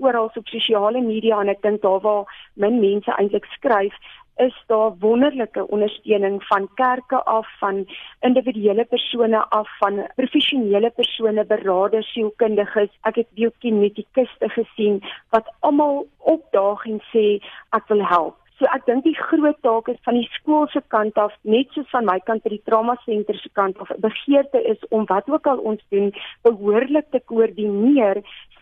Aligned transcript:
oral 0.00 0.30
op 0.34 0.48
sosiale 0.48 1.00
media 1.00 1.40
en 1.40 1.52
ek 1.52 1.62
dink 1.62 1.82
daar 1.82 2.00
waar 2.00 2.24
min 2.54 2.80
mense 2.80 3.12
eintlik 3.16 3.46
skryf 3.56 3.94
is 4.40 4.56
daar 4.66 4.92
wonderlike 4.98 5.68
ondersteuning 5.68 6.44
van 6.44 6.68
kerke 6.74 7.24
af 7.24 7.58
van 7.58 7.86
individuele 8.20 8.84
persone 8.84 9.48
af 9.48 9.78
van 9.78 10.06
professionele 10.14 10.90
persone 10.90 11.44
beraders 11.44 12.12
sielkundiges. 12.12 12.92
Ek 13.02 13.20
het 13.20 13.28
biokinetikuste 13.36 14.48
gesien 14.56 15.02
wat 15.30 15.52
almal 15.60 16.06
opdaag 16.18 16.86
en 16.88 17.02
sê 17.12 17.26
ek 17.76 17.92
wil 17.92 18.06
help. 18.06 18.36
So 18.60 18.68
ek 18.76 18.84
dink 18.84 19.06
die 19.06 19.16
groot 19.16 19.56
taak 19.64 19.86
is 19.88 20.00
van 20.04 20.18
die 20.18 20.28
skool 20.34 20.66
se 20.68 20.82
kant 20.92 21.16
af, 21.20 21.32
net 21.48 21.70
soos 21.72 21.88
van 21.92 22.04
my 22.04 22.18
kant 22.26 22.44
by 22.44 22.50
die 22.52 22.64
trauma 22.68 22.96
senter 23.06 23.38
se 23.40 23.48
kant 23.56 23.78
af, 23.80 23.92
begeerte 24.04 24.60
is 24.72 24.82
om 24.90 25.06
wat 25.08 25.28
ook 25.32 25.48
al 25.48 25.62
ons 25.70 25.80
doen 25.94 26.10
behoorlik 26.44 27.08
te 27.08 27.22
koördineer 27.32 28.20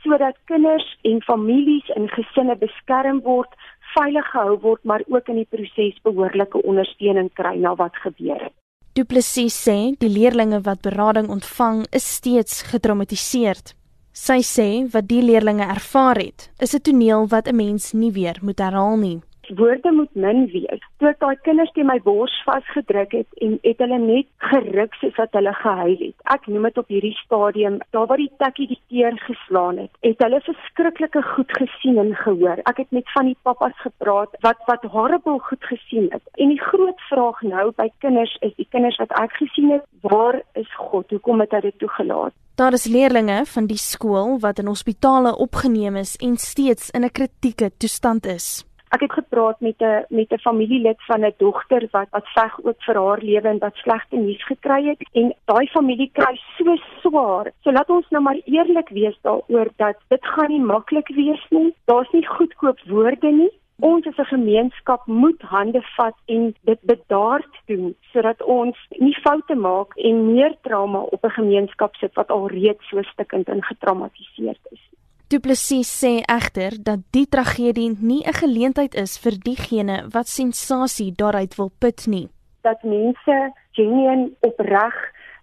sodat 0.09 0.37
kinders 0.51 0.87
en 1.05 1.21
families 1.23 1.89
en 1.97 2.09
gesinne 2.09 2.57
beskerm 2.57 3.21
word, 3.27 3.51
veilig 3.95 4.31
gehou 4.33 4.57
word, 4.63 4.85
maar 4.85 5.05
ook 5.09 5.29
in 5.29 5.43
die 5.43 5.49
proses 5.51 6.01
behoorlike 6.05 6.63
ondersteuning 6.63 7.31
kry 7.37 7.57
na 7.61 7.75
wat 7.77 7.97
gebeur 8.05 8.41
het. 8.49 8.55
Du 8.97 9.05
Plessis 9.05 9.55
sê 9.55 9.95
die 10.01 10.11
leerdlinge 10.11 10.63
wat 10.67 10.83
berading 10.83 11.29
ontvang 11.31 11.85
is 11.95 12.09
steeds 12.19 12.63
getraumatiseerd. 12.73 13.75
Sy 14.13 14.41
sê 14.43 14.69
wat 14.91 15.07
die 15.07 15.23
leerdlinge 15.23 15.69
ervaar 15.69 16.19
het, 16.19 16.51
is 16.59 16.75
'n 16.75 16.83
toneel 16.83 17.29
wat 17.29 17.47
'n 17.47 17.57
mens 17.57 17.93
nie 17.93 18.13
weer 18.13 18.39
moet 18.43 18.59
herhaal 18.59 18.97
nie 18.97 19.21
woorde 19.57 19.93
moet 19.93 20.15
min 20.15 20.47
wees. 20.53 20.83
Toe 20.99 21.09
ek 21.11 21.21
daai 21.23 21.37
kinders 21.47 21.73
teen 21.77 21.89
my 21.89 21.99
bors 22.05 22.35
vasgedruk 22.47 23.13
het 23.17 23.43
en 23.45 23.59
het 23.63 23.83
hulle 23.85 23.99
net 24.03 24.29
geruk 24.51 24.95
soos 25.01 25.17
wat 25.21 25.37
hulle 25.39 25.55
gehuil 25.61 25.97
het. 26.01 26.17
Ek 26.35 26.47
noem 26.47 26.69
dit 26.69 26.81
op 26.83 26.93
hierdie 26.93 27.15
stadium, 27.21 27.79
daar 27.97 28.09
waar 28.11 28.23
die 28.23 28.31
tekkie 28.43 28.69
die 28.73 28.81
teer 28.93 29.19
geslaan 29.27 29.81
het, 29.85 29.93
het 30.07 30.25
hulle 30.25 30.41
verskriklike 30.47 31.23
goed 31.35 31.55
gesien 31.61 32.01
en 32.03 32.15
gehoor. 32.25 32.63
Ek 32.71 32.83
het 32.85 32.91
met 32.97 33.09
van 33.15 33.31
die 33.31 33.39
pappas 33.43 33.77
gepraat 33.85 34.37
wat 34.47 34.65
wat 34.71 34.85
horrible 34.93 35.39
goed 35.51 35.65
gesien 35.71 36.09
het. 36.13 36.25
En 36.37 36.53
die 36.55 36.63
groot 36.63 37.01
vraag 37.09 37.43
nou 37.43 37.71
by 37.77 37.89
kinders 38.05 38.37
is 38.41 38.55
die 38.57 38.69
kinders 38.71 38.99
wat 39.03 39.15
ek 39.21 39.39
gesien 39.41 39.73
het, 39.77 39.87
waar 40.03 40.43
is 40.59 40.71
God? 40.77 41.11
Hoekom 41.11 41.41
het 41.41 41.57
hy 41.57 41.65
dit 41.69 41.79
toegelaat? 41.79 42.37
Daar 42.59 42.73
is 42.73 42.89
leerdlinge 42.91 43.45
van 43.47 43.67
die 43.71 43.79
skool 43.79 44.39
wat 44.43 44.59
in 44.59 44.67
hospitale 44.67 45.37
opgeneem 45.37 45.97
is 45.97 46.17
en 46.17 46.37
steeds 46.37 46.91
in 46.91 47.05
'n 47.05 47.11
kritieke 47.11 47.71
toestand 47.79 48.27
is. 48.27 48.68
Ek 48.89 49.03
het 49.05 49.13
gepraat 49.13 49.61
met 49.61 49.81
'n 49.83 50.05
met 50.09 50.33
'n 50.33 50.45
familielid 50.49 51.01
van 51.05 51.25
'n 51.25 51.35
dogter 51.37 51.89
wat 51.91 52.09
wat 52.11 52.29
veg 52.29 52.53
ook 52.63 52.83
vir 52.87 52.97
haar 52.97 53.21
lewe 53.23 53.49
en 53.49 53.59
wat 53.59 53.75
slegte 53.75 54.17
nuus 54.17 54.45
gekry 54.45 54.85
het 54.85 55.09
en 55.13 55.35
daai 55.45 55.67
familie 55.67 56.11
kry 56.13 56.35
so 56.57 56.77
swaar. 57.01 57.53
So 57.63 57.73
laat 57.73 57.91
ons 57.91 58.09
nou 58.11 58.23
maar 58.23 58.41
eerlik 58.45 58.89
wees 58.89 59.19
daaroor 59.23 59.69
dat 59.77 59.97
dit 60.09 60.27
gaan 60.27 60.49
nie 60.49 60.61
maklik 60.61 61.09
wees 61.09 61.47
nie. 61.51 61.75
Daar's 61.85 62.11
nie 62.13 62.27
goedkoop 62.27 62.79
woorde 62.87 63.31
nie. 63.31 63.53
Ons 63.81 64.07
as 64.07 64.19
'n 64.19 64.35
gemeenskap 64.35 65.07
moet 65.07 65.43
hande 65.43 65.83
vat 65.97 66.17
en 66.27 66.55
dit 66.61 66.81
bedaard 66.83 67.55
doen 67.67 67.95
sodat 68.13 68.43
ons 68.43 68.77
nie 68.91 69.15
foute 69.15 69.55
maak 69.55 69.97
en 69.97 70.33
meer 70.33 70.55
trauma 70.63 70.99
op 70.99 71.25
'n 71.25 71.39
gemeenskap 71.41 71.95
sit 71.97 72.15
wat 72.15 72.31
al 72.31 72.49
reeds 72.49 72.89
so 72.89 73.03
stukkend 73.03 73.49
en 73.49 73.63
getraumatiseerd 73.63 74.61
is. 74.71 74.89
Du 75.29 75.37
Plessis 75.45 75.89
sê 75.93 76.11
egter 76.25 76.73
dat 76.81 77.01
die 77.13 77.27
tragedie 77.29 77.91
nie 78.01 78.23
'n 78.25 78.39
geleentheid 78.43 78.95
is 78.95 79.19
vir 79.23 79.35
diegene 79.49 79.97
wat 80.15 80.27
sensasie 80.27 81.13
daaruit 81.13 81.55
wil 81.59 81.71
put 81.81 82.07
nie. 82.07 82.29
Dat 82.63 82.83
mense 82.83 83.37
genuen 83.73 84.37
opreg 84.41 84.95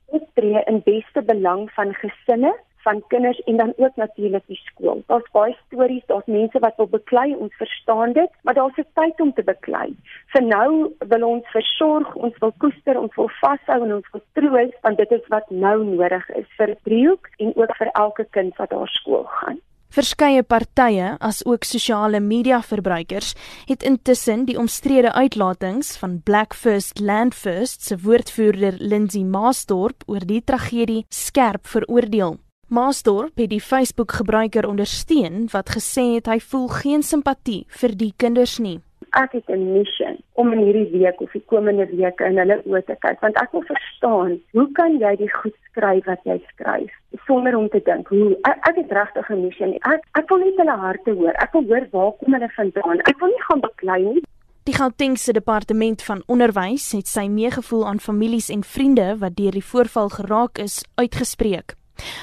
optree 0.05 0.63
in 0.65 0.81
beste 0.85 1.21
belang 1.21 1.69
van 1.71 1.93
gesinne, 1.93 2.53
van 2.85 3.03
kinders 3.07 3.39
en 3.39 3.57
dan 3.57 3.73
ook 3.77 3.95
natuurlik 3.95 4.43
die 4.47 4.61
skool. 4.63 5.03
Daar's 5.07 5.29
baie 5.31 5.55
stories, 5.65 6.05
daar's 6.05 6.25
mense 6.25 6.59
wat 6.59 6.75
wil 6.77 6.87
beklei, 6.87 7.35
ons 7.35 7.53
verstaan 7.55 8.13
dit, 8.13 8.31
maar 8.41 8.53
daar's 8.53 8.77
'n 8.77 8.87
tyd 8.93 9.21
om 9.21 9.33
te 9.33 9.43
beklei. 9.43 9.95
Vir 10.33 10.43
nou 10.43 10.95
wil 11.11 11.23
ons 11.27 11.45
versorg, 11.57 12.15
ons 12.15 12.37
wil 12.37 12.53
koester, 12.57 12.99
ons 12.99 13.15
wil 13.15 13.29
vashou 13.41 13.79
en 13.83 13.93
ons 13.93 14.09
wil 14.11 14.23
troos 14.33 14.73
want 14.81 14.97
dit 14.97 15.11
is 15.11 15.27
wat 15.27 15.49
nou 15.49 15.77
nodig 15.83 16.29
is 16.29 16.49
vir 16.57 16.75
Driehoek 16.83 17.29
en 17.37 17.55
ook 17.55 17.75
vir 17.75 17.89
elke 17.93 18.25
kind 18.29 18.55
wat 18.57 18.69
daar 18.69 18.87
skool 18.87 19.23
gaan. 19.23 19.59
Verskeie 19.95 20.43
partye, 20.43 21.13
as 21.23 21.37
ook 21.47 21.63
sosiale 21.63 22.19
media 22.19 22.57
verbruikers, 22.59 23.29
het 23.69 23.83
intussen 23.87 24.41
die 24.43 24.57
omstrede 24.59 25.13
uitlatings 25.15 25.93
van 26.01 26.17
Black 26.27 26.53
First 26.53 26.99
Land 26.99 27.35
First 27.35 27.85
se 27.87 27.95
woordvoerder 28.03 28.75
Lindsay 28.79 29.23
Maasdorp 29.23 30.03
oor 30.11 30.25
die 30.27 30.41
tragedie 30.43 31.05
skerp 31.07 31.67
veroordeel. 31.71 32.35
Maasdorp 32.67 33.39
het 33.39 33.53
die 33.53 33.61
Facebook-gebruiker 33.61 34.67
ondersteun 34.67 35.47
wat 35.53 35.71
gesê 35.77 36.09
het 36.17 36.27
hy 36.27 36.41
voel 36.43 36.67
geen 36.81 37.05
simpatie 37.05 37.63
vir 37.79 37.95
die 37.95 38.11
kinders 38.17 38.59
nie 38.59 38.81
ek 39.15 39.31
het 39.31 39.49
'n 39.49 39.73
missie 39.73 40.24
om 40.35 40.51
in 40.53 40.63
hierdie 40.65 40.89
week 40.91 41.21
of 41.23 41.31
die 41.31 41.43
komende 41.51 41.85
weke 41.91 42.27
in 42.27 42.37
hulle 42.41 42.59
oë 42.67 42.81
te 42.89 42.95
kyk. 42.99 43.21
Want 43.23 43.39
ek 43.41 43.53
wil 43.55 43.63
verstaan 43.69 44.35
hoe 44.57 44.67
kan 44.77 44.99
jy 44.99 45.15
die 45.21 45.31
goed 45.31 45.55
skryf 45.69 46.07
wat 46.09 46.27
jy 46.27 46.37
skryf 46.51 46.91
sonder 47.25 47.55
om 47.55 47.69
te 47.71 47.79
dink 47.85 48.09
hoe 48.11 48.35
ek, 48.43 48.59
ek 48.69 48.81
het 48.81 48.91
regtig 48.99 49.29
'n 49.31 49.41
missie 49.41 49.79
ek 49.93 50.03
ek 50.19 50.29
wil 50.29 50.43
net 50.43 50.57
hulle 50.57 50.77
harte 50.85 51.11
hoor. 51.11 51.33
Ek 51.39 51.53
wil 51.53 51.65
hoor 51.71 51.87
waar 51.91 52.11
kom 52.19 52.33
hulle 52.33 52.49
vandaan. 52.55 52.99
Ek 53.07 53.19
wil 53.19 53.29
nie 53.29 53.45
gaan 53.47 53.61
beklei 53.61 54.01
nie. 54.03 54.23
Die 54.65 54.73
Gautengse 54.73 55.31
departement 55.33 56.01
van 56.03 56.23
onderwys 56.27 56.91
het 56.91 57.07
sy 57.07 57.27
meegevoel 57.27 57.85
aan 57.87 57.99
families 57.99 58.49
en 58.49 58.63
vriende 58.63 59.17
wat 59.19 59.35
deur 59.35 59.51
die 59.51 59.63
voorval 59.63 60.09
geraak 60.09 60.57
is 60.57 60.83
uitgespreek. 60.95 61.75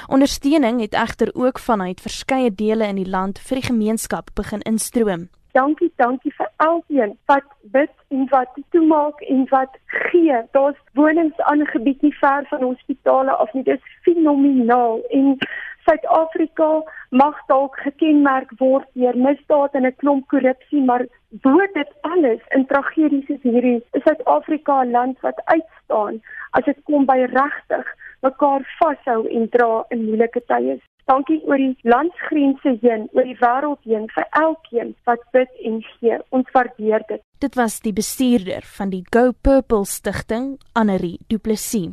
Ondersteuning 0.07 0.81
het 0.81 0.93
egter 0.93 1.31
ook 1.33 1.59
vanuit 1.59 2.01
verskeie 2.01 2.51
dele 2.51 2.85
in 2.87 2.95
die 2.95 3.09
land 3.09 3.39
vir 3.39 3.55
die 3.55 3.67
gemeenskap 3.71 4.29
begin 4.35 4.61
instroom 4.61 5.29
dankie, 5.53 5.91
dankie 6.01 6.33
vir 6.37 6.49
elkeen 6.65 7.17
wat 7.31 7.49
bid 7.75 7.91
en 8.13 8.27
wat 8.29 8.57
toemaak 8.75 9.21
en 9.21 9.45
wat 9.49 9.77
gee. 9.85 10.39
Daar's 10.51 10.79
wonings 10.93 11.37
aangebied 11.37 12.01
nie 12.01 12.15
ver 12.19 12.45
van 12.49 12.61
hospitale 12.61 13.31
af 13.31 13.53
nie. 13.53 13.63
Dit 13.63 13.79
is 13.79 13.97
fenomenaal 14.07 15.01
en 15.09 15.37
Suid-Afrika 15.85 16.69
mag 17.09 17.39
dalk 17.47 17.75
gekenmerk 17.83 18.53
word 18.59 18.87
deur 18.99 19.17
misdaad 19.25 19.73
en 19.75 19.85
'n 19.87 19.95
klomp 20.03 20.27
korrupsie, 20.27 20.83
maar 20.89 21.03
bo 21.43 21.57
dit 21.73 21.91
alles 22.01 22.39
in 22.55 22.65
tragedies 22.65 23.25
soos 23.27 23.43
hierdie, 23.43 23.83
is 23.91 24.03
Suid-Afrika 24.03 24.83
'n 24.83 24.91
land 24.91 25.19
wat 25.19 25.41
uitstaan 25.45 26.21
as 26.51 26.63
dit 26.63 26.79
kom 26.83 27.05
by 27.05 27.19
regtig 27.35 27.85
mekaar 28.21 28.63
vashou 28.79 29.27
en 29.27 29.49
dra 29.49 29.85
in 29.89 30.05
moeilike 30.05 30.41
tye. 30.47 30.79
Dankie 31.09 31.41
oor 31.43 31.59
die 31.59 31.75
landsgrense 31.83 32.77
heen, 32.81 33.09
oor 33.11 33.25
die 33.27 33.37
wêreld 33.41 33.81
heen 33.89 34.05
vir 34.15 34.27
elkeen 34.39 34.93
wat 35.09 35.23
bid 35.35 35.51
en 35.67 35.81
gee. 35.87 36.19
Ons 36.31 36.51
waardeer 36.55 37.03
dit. 37.09 37.23
Dit 37.43 37.57
was 37.59 37.81
die 37.83 37.93
bestuurder 37.93 38.63
van 38.77 38.93
die 38.93 39.03
Go 39.11 39.31
Purple 39.31 39.85
Stichting, 39.85 40.55
Annerie 40.73 41.19
Du 41.27 41.37
Plessis. 41.37 41.91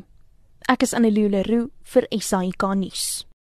Ek 0.71 0.85
is 0.87 0.95
Annelie 0.95 1.27
Leroux 1.33 1.71
vir 1.95 2.07
SAK 2.15 2.69
nuus. 2.79 3.30